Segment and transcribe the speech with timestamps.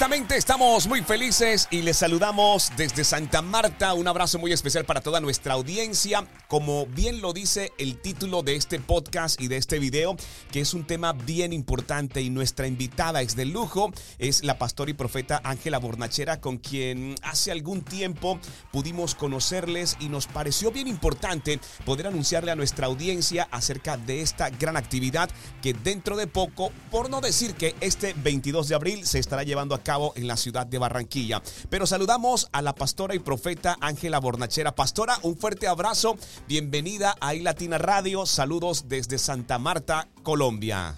[0.00, 3.92] Honestamente, estamos muy felices y les saludamos desde Santa Marta.
[3.92, 6.26] Un abrazo muy especial para toda nuestra audiencia.
[6.48, 10.16] Como bien lo dice el título de este podcast y de este video,
[10.50, 14.90] que es un tema bien importante y nuestra invitada es de lujo, es la pastora
[14.90, 18.38] y profeta Ángela Bornachera, con quien hace algún tiempo
[18.72, 24.48] pudimos conocerles y nos pareció bien importante poder anunciarle a nuestra audiencia acerca de esta
[24.48, 25.28] gran actividad
[25.60, 29.74] que dentro de poco, por no decir que este 22 de abril se estará llevando
[29.74, 31.42] a cabo en la ciudad de Barranquilla.
[31.68, 34.74] Pero saludamos a la pastora y profeta Ángela Bornachera.
[34.74, 36.16] Pastora, un fuerte abrazo.
[36.48, 38.26] Bienvenida a iLatina Radio.
[38.26, 40.96] Saludos desde Santa Marta, Colombia.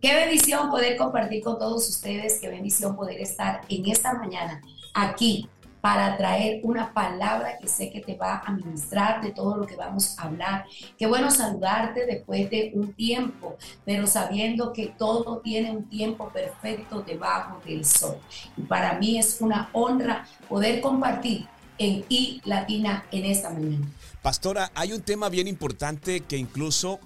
[0.00, 4.60] Qué bendición poder compartir con todos ustedes, qué bendición poder estar en esta mañana
[4.94, 5.48] aquí
[5.86, 9.76] para traer una palabra que sé que te va a ministrar de todo lo que
[9.76, 10.64] vamos a hablar.
[10.98, 17.02] Qué bueno saludarte después de un tiempo, pero sabiendo que todo tiene un tiempo perfecto
[17.02, 18.16] debajo del sol.
[18.56, 21.46] Y para mí es una honra poder compartir
[21.78, 23.86] en I Latina en esta mañana.
[24.22, 26.98] Pastora, hay un tema bien importante que incluso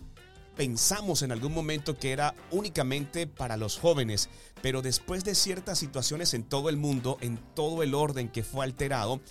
[0.60, 4.28] pensamos en algún momento que era únicamente para los jóvenes,
[4.60, 8.66] pero después de ciertas situaciones en todo el mundo, en todo el orden que fue
[8.66, 9.22] alterado,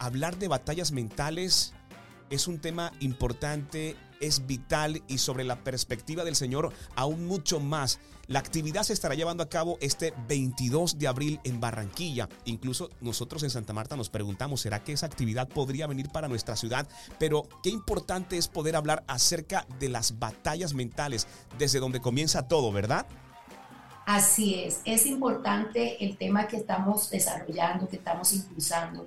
[0.00, 1.74] hablar de batallas mentales
[2.28, 3.94] es un tema importante,
[4.26, 8.00] es vital y sobre la perspectiva del Señor aún mucho más.
[8.26, 12.28] La actividad se estará llevando a cabo este 22 de abril en Barranquilla.
[12.46, 16.56] Incluso nosotros en Santa Marta nos preguntamos, ¿será que esa actividad podría venir para nuestra
[16.56, 16.88] ciudad?
[17.18, 21.26] Pero qué importante es poder hablar acerca de las batallas mentales,
[21.58, 23.06] desde donde comienza todo, ¿verdad?
[24.06, 29.06] Así es, es importante el tema que estamos desarrollando, que estamos impulsando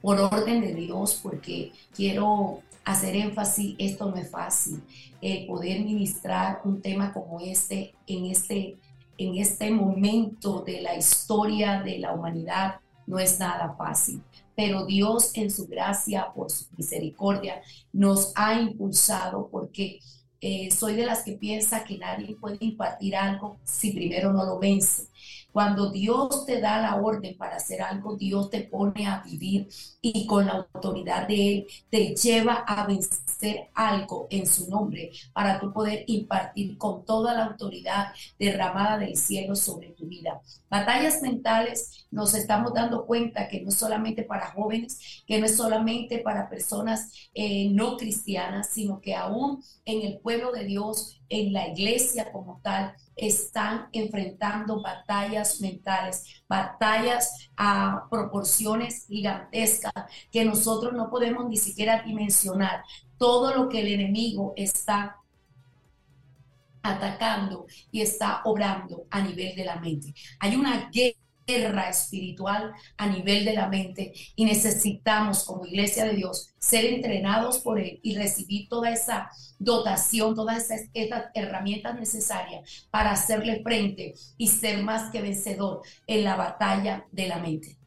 [0.00, 4.80] por orden de Dios, porque quiero hacer énfasis, esto no es fácil,
[5.20, 8.76] el poder ministrar un tema como este en este,
[9.18, 12.76] en este momento de la historia de la humanidad
[13.06, 14.22] no es nada fácil.
[14.54, 17.60] Pero Dios en su gracia, por su misericordia,
[17.92, 19.98] nos ha impulsado porque
[20.40, 24.58] eh, soy de las que piensa que nadie puede impartir algo si primero no lo
[24.60, 25.08] vence.
[25.56, 29.70] Cuando Dios te da la orden para hacer algo, Dios te pone a vivir
[30.02, 35.58] y con la autoridad de Él te lleva a vencer algo en su nombre para
[35.58, 38.08] tú poder impartir con toda la autoridad
[38.38, 40.42] derramada del cielo sobre tu vida.
[40.68, 45.56] Batallas mentales nos estamos dando cuenta que no es solamente para jóvenes, que no es
[45.56, 51.52] solamente para personas eh, no cristianas, sino que aún en el pueblo de Dios, en
[51.52, 59.92] la iglesia como tal, están enfrentando batallas mentales, batallas a proporciones gigantescas
[60.30, 62.82] que nosotros no podemos ni siquiera dimensionar
[63.18, 65.16] todo lo que el enemigo está
[66.82, 70.14] atacando y está obrando a nivel de la mente.
[70.38, 76.14] Hay una guerra guerra espiritual a nivel de la mente y necesitamos como iglesia de
[76.14, 82.88] Dios ser entrenados por Él y recibir toda esa dotación, todas esas, esas herramientas necesarias
[82.90, 87.78] para hacerle frente y ser más que vencedor en la batalla de la mente.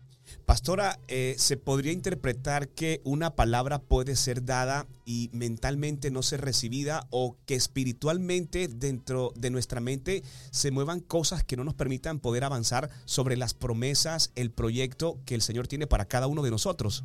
[0.46, 6.42] Pastora, eh, ¿se podría interpretar que una palabra puede ser dada y mentalmente no ser
[6.42, 12.20] recibida o que espiritualmente dentro de nuestra mente se muevan cosas que no nos permitan
[12.20, 16.52] poder avanzar sobre las promesas, el proyecto que el Señor tiene para cada uno de
[16.52, 17.04] nosotros?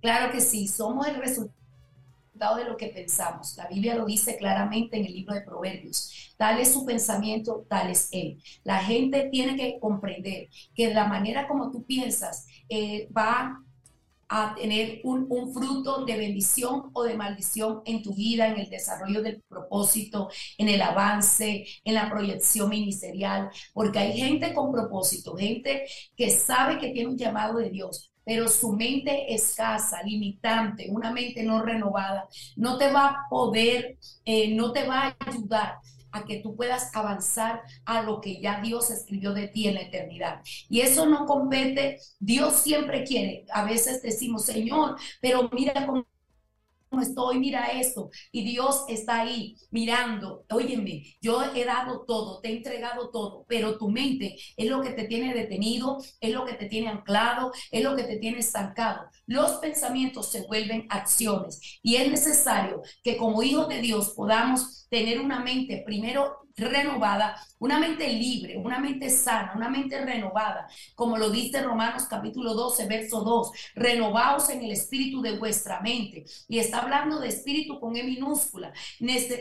[0.00, 1.57] Claro que sí, somos el resultado
[2.38, 3.56] de lo que pensamos.
[3.56, 6.34] La Biblia lo dice claramente en el libro de Proverbios.
[6.36, 8.40] Tal es su pensamiento, tal es él.
[8.64, 13.60] La gente tiene que comprender que la manera como tú piensas eh, va
[14.30, 18.68] a tener un, un, fruto de bendición o de maldición en tu vida, en el
[18.68, 20.28] desarrollo del propósito,
[20.58, 26.78] en el avance, en la proyección ministerial, porque hay gente con propósito, gente que sabe
[26.78, 32.28] que tiene un llamado de Dios, pero su mente escasa, limitante, una mente no renovada,
[32.56, 33.96] no te va a poder,
[34.26, 35.78] eh, no te va a ayudar
[36.12, 39.80] a que tú puedas avanzar a lo que ya Dios escribió de ti en la
[39.80, 40.42] eternidad.
[40.68, 43.46] Y eso no compete, Dios siempre quiere.
[43.50, 46.04] A veces decimos, Señor, pero mira cómo
[47.00, 48.10] estoy, mira esto.
[48.32, 53.78] Y Dios está ahí mirando, óyeme, yo he dado todo, te he entregado todo, pero
[53.78, 57.82] tu mente es lo que te tiene detenido, es lo que te tiene anclado, es
[57.82, 59.08] lo que te tiene estancado.
[59.26, 65.20] Los pensamientos se vuelven acciones y es necesario que como hijos de Dios podamos tener
[65.20, 71.30] una mente primero renovada, una mente libre, una mente sana, una mente renovada, como lo
[71.30, 76.24] dice Romanos capítulo 12, verso 2, renovaos en el espíritu de vuestra mente.
[76.48, 78.72] Y está hablando de espíritu con E minúscula,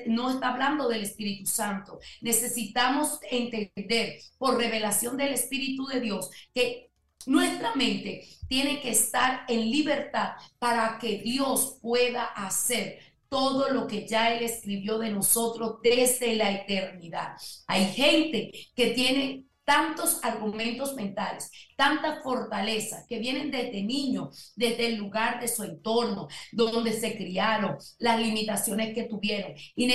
[0.08, 2.00] no está hablando del Espíritu Santo.
[2.22, 6.88] Necesitamos entender por revelación del Espíritu de Dios que
[7.26, 13.00] nuestra mente tiene que estar en libertad para que Dios pueda hacer
[13.30, 17.34] todo lo que ya Él escribió de nosotros desde la eternidad.
[17.68, 24.96] Hay gente que tiene tantos argumentos mentales, tanta fortaleza que vienen desde niño, desde el
[24.96, 29.92] lugar de su entorno, donde se criaron, las limitaciones que tuvieron y,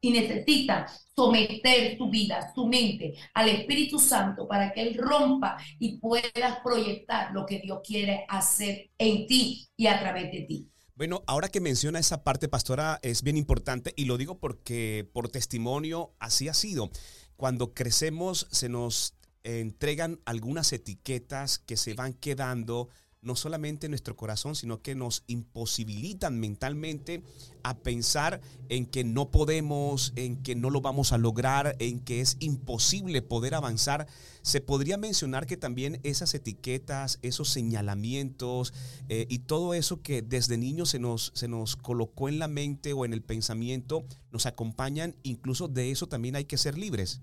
[0.00, 5.98] y necesita someter tu vida, tu mente al Espíritu Santo para que Él rompa y
[5.98, 10.68] puedas proyectar lo que Dios quiere hacer en ti y a través de ti.
[10.96, 15.28] Bueno, ahora que menciona esa parte, pastora, es bien importante y lo digo porque por
[15.28, 16.90] testimonio así ha sido.
[17.36, 22.88] Cuando crecemos se nos entregan algunas etiquetas que se van quedando
[23.22, 27.22] no solamente en nuestro corazón, sino que nos imposibilitan mentalmente
[27.62, 32.20] a pensar en que no podemos, en que no lo vamos a lograr, en que
[32.20, 34.06] es imposible poder avanzar.
[34.42, 38.72] Se podría mencionar que también esas etiquetas, esos señalamientos
[39.08, 42.92] eh, y todo eso que desde niños se nos, se nos colocó en la mente
[42.92, 47.20] o en el pensamiento, nos acompañan, incluso de eso también hay que ser libres.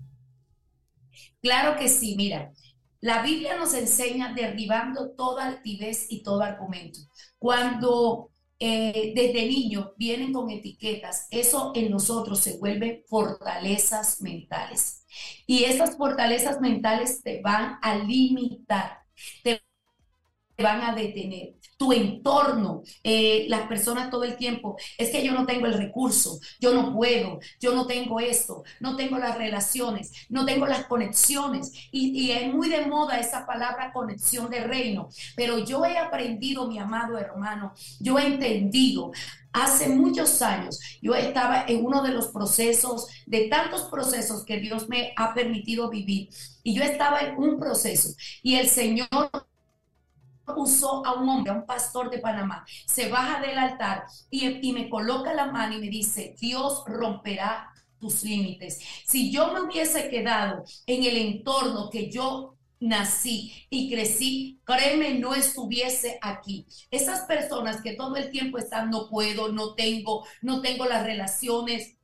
[1.40, 2.52] Claro que sí, mira,
[3.04, 7.00] la Biblia nos enseña derribando toda altivez y todo argumento.
[7.38, 15.04] Cuando eh, desde niño vienen con etiquetas, eso en nosotros se vuelve fortalezas mentales.
[15.46, 19.00] Y esas fortalezas mentales te van a limitar,
[20.62, 21.54] van a detener.
[21.76, 26.38] Tu entorno, eh, las personas todo el tiempo, es que yo no tengo el recurso,
[26.60, 31.72] yo no puedo, yo no tengo esto, no tengo las relaciones, no tengo las conexiones.
[31.90, 36.68] Y, y es muy de moda esa palabra conexión de reino, pero yo he aprendido,
[36.68, 39.12] mi amado hermano, yo he entendido
[39.54, 44.88] Hace muchos años yo estaba en uno de los procesos, de tantos procesos que Dios
[44.88, 46.28] me ha permitido vivir,
[46.64, 49.30] y yo estaba en un proceso y el Señor
[50.56, 54.88] usó a un hombre, a un pastor de Panamá, se baja del altar y, me
[54.88, 58.80] coloca la mano y me dice, Dios romperá tus límites.
[59.06, 65.34] Si yo me hubiese quedado en el entorno que yo nací y crecí, créeme, no
[65.34, 66.66] estuviese aquí.
[66.90, 71.96] Esas personas que todo el tiempo están, no puedo, no tengo, no tengo las relaciones,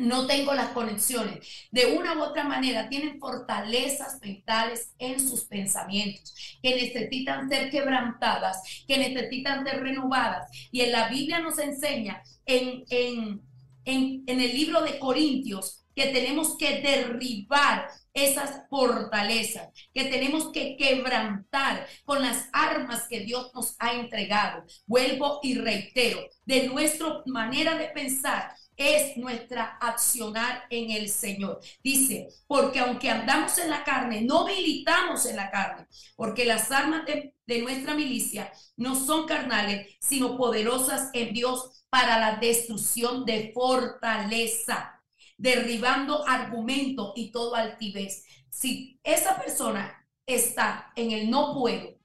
[0.00, 1.68] no tengo las conexiones.
[1.70, 8.84] De una u otra manera, tienen fortalezas mentales en sus pensamientos que necesitan ser quebrantadas,
[8.86, 10.50] que necesitan ser renovadas.
[10.72, 13.42] Y en la Biblia nos enseña en, en,
[13.84, 20.76] en, en el libro de Corintios que tenemos que derribar esas fortalezas, que tenemos que
[20.76, 24.64] quebrantar con las armas que Dios nos ha entregado.
[24.86, 31.60] Vuelvo y reitero, de nuestra manera de pensar, es nuestra accionar en el Señor.
[31.84, 35.86] Dice, porque aunque andamos en la carne, no militamos en la carne,
[36.16, 42.36] porque las armas de, nuestra milicia no son carnales, sino poderosas en Dios para la
[42.36, 44.99] destrucción de fortaleza,
[45.40, 48.24] derribando argumento y todo altivez.
[48.50, 51.96] Si esa persona está en el no puedo,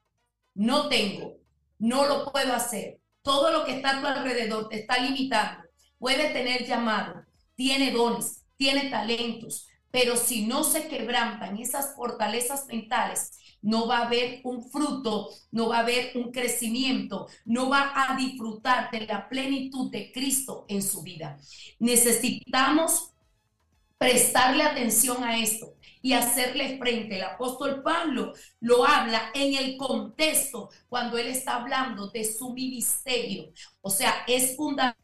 [0.54, 1.38] no tengo,
[1.78, 5.66] no lo puedo hacer, todo lo que está a tu alrededor te está limitando
[6.00, 13.31] puede tener llamado, tiene dones, tiene talentos, pero si no se quebrantan esas fortalezas mentales,
[13.62, 18.16] no va a haber un fruto, no va a haber un crecimiento, no va a
[18.16, 21.38] disfrutar de la plenitud de Cristo en su vida.
[21.80, 23.15] Necesitamos
[23.97, 27.16] prestarle atención a esto y hacerle frente.
[27.18, 33.52] El apóstol Pablo lo habla en el contexto cuando él está hablando de su ministerio.
[33.81, 34.95] O sea, es fundamental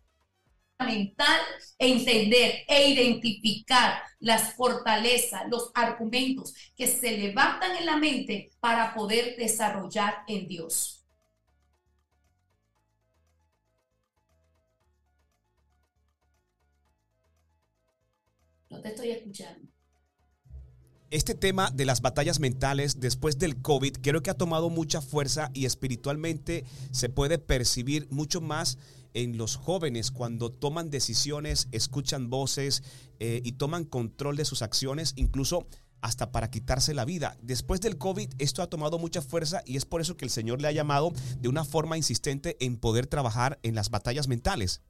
[1.79, 9.36] entender e identificar las fortalezas, los argumentos que se levantan en la mente para poder
[9.38, 11.00] desarrollar en Dios.
[18.72, 19.68] No te estoy escuchando.
[21.12, 25.51] Este tema de las batallas mentales después del COVID creo que ha tomado mucha fuerza
[25.54, 28.78] y espiritualmente se puede percibir mucho más
[29.13, 32.82] en los jóvenes cuando toman decisiones, escuchan voces
[33.20, 35.68] eh, y toman control de sus acciones, incluso
[36.00, 37.38] hasta para quitarse la vida.
[37.42, 40.62] Después del COVID esto ha tomado mucha fuerza y es por eso que el Señor
[40.62, 44.82] le ha llamado de una forma insistente en poder trabajar en las batallas mentales.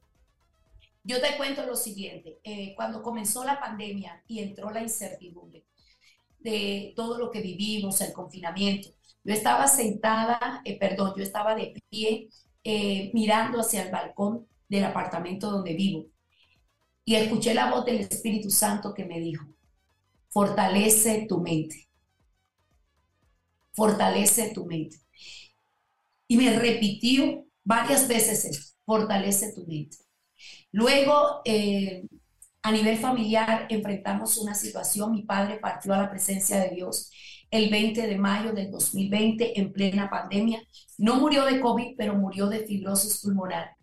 [1.04, 5.64] Yo te cuento lo siguiente, eh, cuando comenzó la pandemia y entró la incertidumbre
[6.38, 8.90] de todo lo que vivimos, el confinamiento,
[9.24, 12.28] yo estaba sentada, eh, perdón, yo estaba de pie
[12.64, 16.06] eh, mirando hacia el balcón del apartamento donde vivo
[17.04, 19.46] y escuché la voz del Espíritu Santo que me dijo,
[20.28, 21.88] fortalece tu mente,
[23.72, 24.98] fortalece tu mente.
[26.28, 29.98] Y me repitió varias veces eso, fortalece tu mente.
[30.72, 32.06] Luego, eh,
[32.62, 37.10] a nivel familiar, enfrentamos una situación, mi padre partió a la presencia de Dios
[37.50, 40.62] el 20 de mayo del 2020 en plena pandemia.
[40.96, 43.76] No murió de COVID, pero murió de fibrosis pulmonar.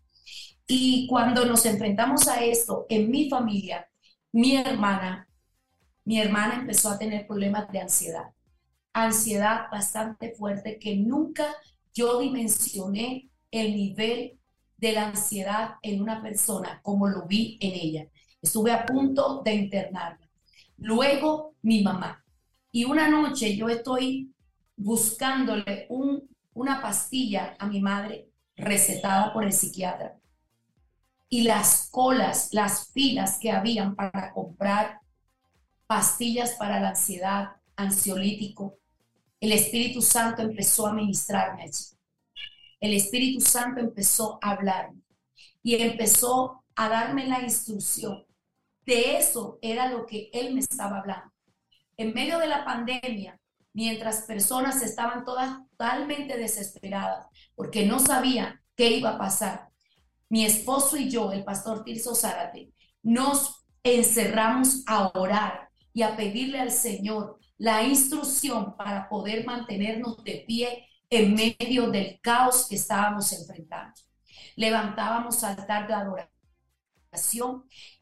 [0.67, 3.87] Y cuando nos enfrentamos a esto en mi familia,
[4.31, 5.27] mi hermana,
[6.03, 8.33] mi hermana empezó a tener problemas de ansiedad.
[8.93, 11.55] Ansiedad bastante fuerte que nunca
[11.93, 14.38] yo dimensioné el nivel
[14.79, 18.07] de la ansiedad en una persona como lo vi en ella.
[18.41, 20.29] Estuve a punto de internarla.
[20.77, 22.23] Luego mi mamá.
[22.71, 24.33] Y una noche yo estoy
[24.77, 30.17] buscándole un, una pastilla a mi madre recetada por el psiquiatra.
[31.27, 34.99] Y las colas, las filas que habían para comprar
[35.85, 38.77] pastillas para la ansiedad, ansiolítico,
[39.39, 41.98] el Espíritu Santo empezó a ministrarme allí.
[42.79, 45.01] El Espíritu Santo empezó a hablarme
[45.61, 48.25] y empezó a darme la instrucción.
[48.85, 51.31] De eso era lo que Él me estaba hablando
[51.99, 53.37] en medio de la pandemia,
[53.73, 59.67] mientras personas estaban todas totalmente desesperadas porque no sabían qué iba a pasar,
[60.29, 62.71] mi esposo y yo, el pastor Tirso Zárate,
[63.03, 70.45] nos encerramos a orar y a pedirle al Señor la instrucción para poder mantenernos de
[70.47, 73.99] pie en medio del caos que estábamos enfrentando.
[74.55, 76.29] Levantábamos altar de adoración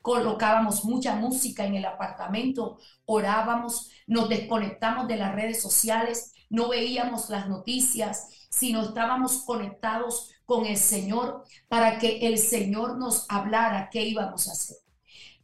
[0.01, 7.29] colocábamos mucha música en el apartamento, orábamos, nos desconectamos de las redes sociales, no veíamos
[7.29, 14.03] las noticias, sino estábamos conectados con el Señor para que el Señor nos hablara qué
[14.03, 14.77] íbamos a hacer.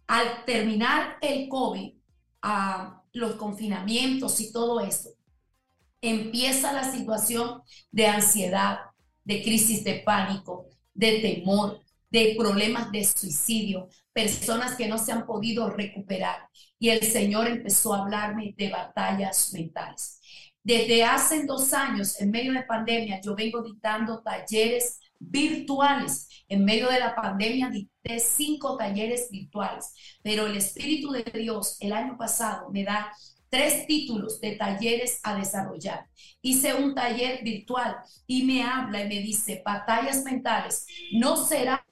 [0.08, 1.94] Al terminar el COVID,
[2.42, 5.10] a los confinamientos y todo esto,
[6.04, 8.80] empieza la situación de ansiedad,
[9.24, 11.80] de crisis de pánico, de temor,
[12.12, 16.48] de problemas de suicidio, personas que no se han podido recuperar.
[16.78, 20.20] Y el Señor empezó a hablarme de batallas mentales.
[20.62, 26.28] Desde hace dos años, en medio de pandemia, yo vengo dictando talleres virtuales.
[26.48, 31.94] En medio de la pandemia dicté cinco talleres virtuales, pero el Espíritu de Dios el
[31.94, 33.12] año pasado me da
[33.54, 36.08] tres títulos de talleres a desarrollar.
[36.42, 41.86] Hice un taller virtual y me habla y me dice, batallas mentales no será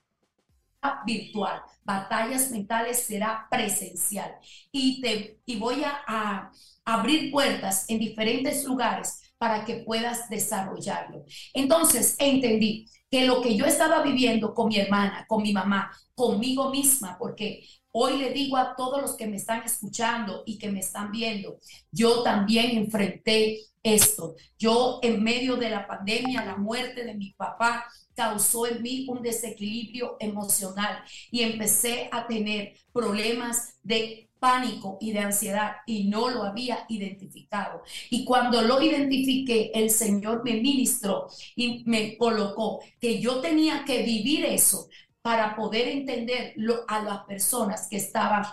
[1.06, 4.34] virtual, batallas mentales será presencial
[4.72, 6.52] y, te, y voy a,
[6.84, 11.26] abrir puertas en diferentes lugares para que puedas desarrollarlo.
[11.54, 16.70] Entonces entendí que lo que yo estaba viviendo con mi hermana, con mi mamá, conmigo
[16.70, 20.80] misma, porque hoy le digo a todos los que me están escuchando y que me
[20.80, 21.58] están viendo,
[21.92, 24.36] yo también enfrenté esto.
[24.58, 29.22] Yo en medio de la pandemia, la muerte de mi papá, causó en mí un
[29.22, 36.42] desequilibrio emocional y empecé a tener problemas de pánico y de ansiedad y no lo
[36.42, 37.84] había identificado.
[38.10, 44.02] Y cuando lo identifiqué, el Señor me ministró y me colocó que yo tenía que
[44.02, 44.90] vivir eso
[45.22, 46.56] para poder entender
[46.88, 48.44] a las personas que estaban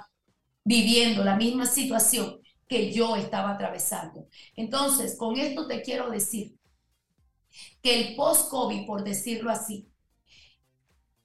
[0.62, 4.28] viviendo la misma situación que yo estaba atravesando.
[4.56, 6.54] Entonces, con esto te quiero decir
[7.82, 9.88] que el post-COVID, por decirlo así,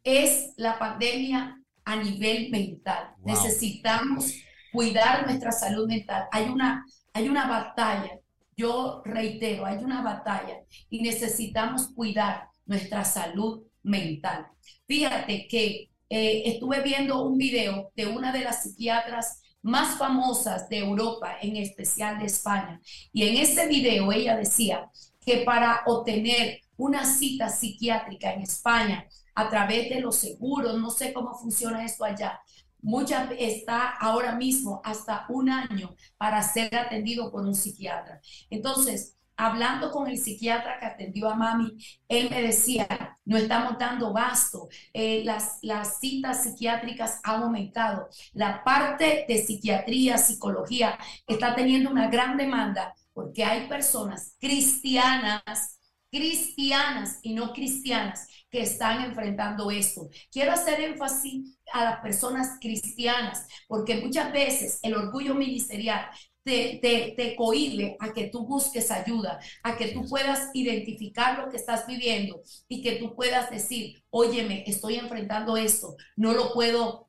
[0.05, 3.13] es la pandemia a nivel mental.
[3.25, 4.33] Necesitamos
[4.73, 6.25] cuidar nuestra salud mental.
[6.31, 8.19] Hay una, hay una batalla,
[8.57, 10.57] yo reitero, hay una batalla
[10.89, 14.47] y necesitamos cuidar nuestra salud mental.
[14.87, 20.79] Fíjate que eh, estuve viendo un video de una de las psiquiatras más famosas de
[20.79, 22.81] Europa, en especial de España.
[23.13, 24.89] Y en ese video ella decía
[25.25, 31.13] que para obtener una cita psiquiátrica en España a través de los seguros, no sé
[31.13, 32.41] cómo funciona esto allá,
[32.83, 38.21] muchas está ahora mismo hasta un año para ser atendido por un psiquiatra.
[38.49, 44.13] Entonces, hablando con el psiquiatra que atendió a mami, él me decía, no estamos dando
[44.13, 51.89] basto, eh, las, las citas psiquiátricas han aumentado, la parte de psiquiatría, psicología está teniendo
[51.89, 55.79] una gran demanda porque hay personas cristianas
[56.13, 60.09] cristianas y no cristianas que están enfrentando esto.
[60.31, 66.05] Quiero hacer énfasis a las personas cristianas, porque muchas veces el orgullo ministerial
[66.43, 71.49] te, te, te cohíbe a que tú busques ayuda, a que tú puedas identificar lo
[71.49, 77.02] que estás viviendo y que tú puedas decir, óyeme, estoy enfrentando esto, no lo puedo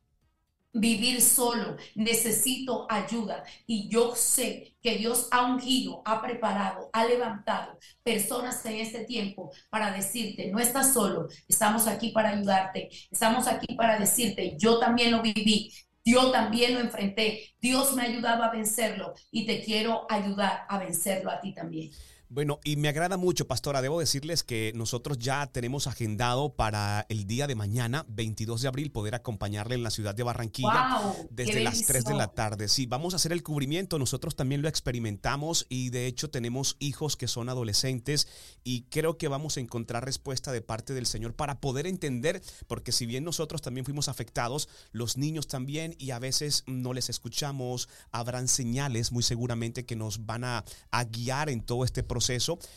[0.74, 3.44] vivir solo, necesito ayuda.
[3.66, 9.50] Y yo sé que Dios ha ungido, ha preparado, ha levantado personas en este tiempo
[9.70, 15.12] para decirte, no estás solo, estamos aquí para ayudarte, estamos aquí para decirte, yo también
[15.12, 15.72] lo viví,
[16.04, 17.54] yo también lo enfrenté.
[17.60, 21.90] Dios me ha ayudado a vencerlo y te quiero ayudar a vencerlo a ti también.
[22.30, 23.82] Bueno, y me agrada mucho, pastora.
[23.82, 28.90] Debo decirles que nosotros ya tenemos agendado para el día de mañana, 22 de abril,
[28.90, 32.68] poder acompañarle en la ciudad de Barranquilla desde las 3 de la tarde.
[32.68, 33.98] Sí, vamos a hacer el cubrimiento.
[33.98, 38.26] Nosotros también lo experimentamos y de hecho tenemos hijos que son adolescentes
[38.64, 42.90] y creo que vamos a encontrar respuesta de parte del Señor para poder entender, porque
[42.90, 47.88] si bien nosotros también fuimos afectados, los niños también y a veces no les escuchamos,
[48.10, 52.23] habrán señales muy seguramente que nos van a, a guiar en todo este proceso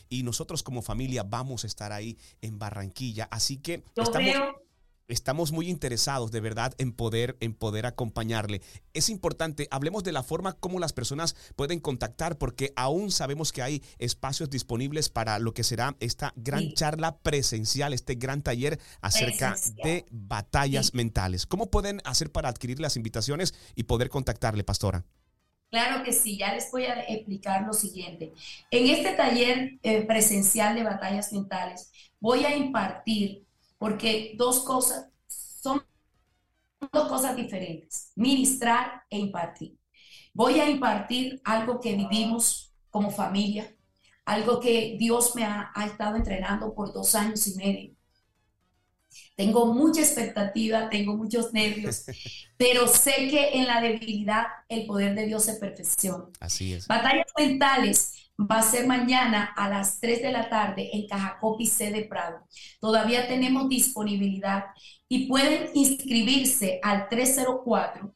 [0.09, 3.27] y nosotros como familia vamos a estar ahí en Barranquilla.
[3.31, 4.35] Así que estamos,
[5.07, 8.61] estamos muy interesados de verdad en poder, en poder acompañarle.
[8.93, 13.61] Es importante, hablemos de la forma como las personas pueden contactar porque aún sabemos que
[13.61, 19.55] hay espacios disponibles para lo que será esta gran charla presencial, este gran taller acerca
[19.83, 21.45] de batallas mentales.
[21.45, 25.05] ¿Cómo pueden hacer para adquirir las invitaciones y poder contactarle, pastora?
[25.69, 28.33] Claro que sí, ya les voy a explicar lo siguiente.
[28.71, 33.45] En este taller eh, presencial de batallas mentales voy a impartir,
[33.77, 35.83] porque dos cosas, son
[36.91, 39.77] dos cosas diferentes, ministrar e impartir.
[40.33, 43.75] Voy a impartir algo que vivimos como familia,
[44.25, 47.96] algo que Dios me ha estado entrenando por dos años y medio
[49.37, 52.03] tengo mucha expectativa, tengo muchos nervios,
[52.57, 56.25] pero sé que en la debilidad el poder de Dios se perfecciona.
[56.39, 56.87] Así es.
[56.87, 61.91] Batallas mentales va a ser mañana a las 3 de la tarde en Cajacopi C
[61.91, 62.47] de Prado.
[62.79, 64.63] Todavía tenemos disponibilidad
[65.07, 68.15] y pueden inscribirse al 304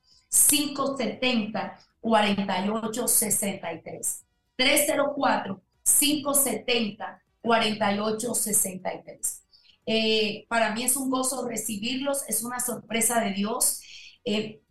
[0.49, 4.25] 570 4863.
[4.55, 9.40] 304 570 4863.
[9.85, 13.81] Eh, para mí es un gozo recibirlos, es una sorpresa de Dios.
[14.25, 14.61] Eh,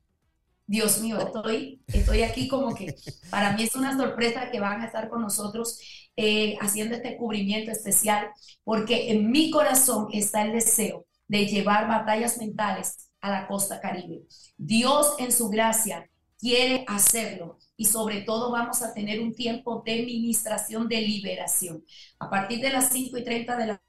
[0.66, 2.94] Dios mío, estoy, estoy aquí como que
[3.28, 5.80] para mí es una sorpresa que van a estar con nosotros
[6.16, 8.28] eh, haciendo este cubrimiento especial,
[8.62, 14.22] porque en mi corazón está el deseo de llevar batallas mentales a la costa caribe.
[14.56, 20.02] Dios en su gracia quiere hacerlo y sobre todo vamos a tener un tiempo de
[20.04, 21.84] ministración de liberación.
[22.18, 23.82] A partir de las 5 y 30 de la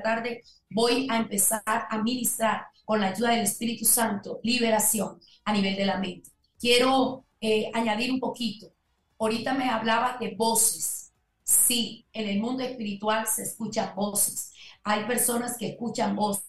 [0.00, 5.76] tarde voy a empezar a ministrar con la ayuda del Espíritu Santo liberación a nivel
[5.76, 6.30] de la mente.
[6.58, 8.72] Quiero eh, añadir un poquito.
[9.18, 11.12] Ahorita me hablaba de voces.
[11.42, 14.52] Sí, en el mundo espiritual se escuchan voces.
[14.84, 16.44] Hay personas que escuchan voces.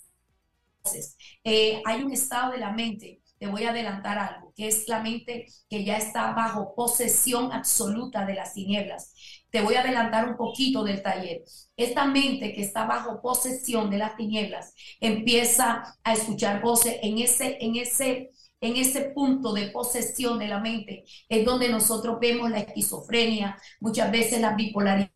[1.44, 5.02] Eh, hay un estado de la mente te voy a adelantar algo, que es la
[5.02, 9.14] mente que ya está bajo posesión absoluta de las tinieblas.
[9.50, 11.44] Te voy a adelantar un poquito del taller.
[11.76, 17.58] Esta mente que está bajo posesión de las tinieblas empieza a escuchar voces en ese,
[17.60, 22.60] en ese, en ese punto de posesión de la mente, es donde nosotros vemos la
[22.60, 25.12] esquizofrenia, muchas veces la bipolaridad.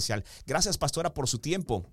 [0.45, 1.85] Gracias, pastora, por su tiempo.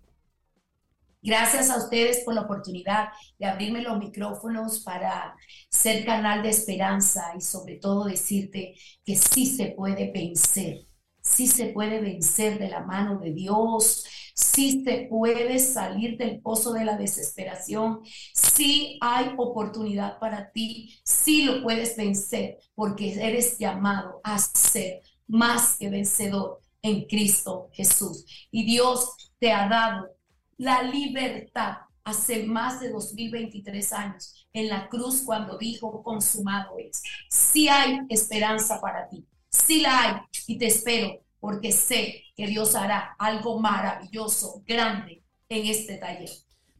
[1.24, 5.36] Gracias a ustedes por la oportunidad de abrirme los micrófonos para
[5.70, 10.88] ser canal de esperanza y sobre todo decirte que sí se puede vencer,
[11.20, 16.72] sí se puede vencer de la mano de Dios, sí se puede salir del pozo
[16.72, 18.00] de la desesperación,
[18.34, 25.76] sí hay oportunidad para ti, sí lo puedes vencer porque eres llamado a ser más
[25.78, 28.26] que vencedor en Cristo Jesús.
[28.50, 30.08] Y Dios te ha dado
[30.58, 37.02] la libertad hace más de 2023 años en la cruz cuando dijo consumado es.
[37.30, 40.14] Sí hay esperanza para ti, sí la hay
[40.46, 46.30] y te espero porque sé que Dios hará algo maravilloso, grande en este taller.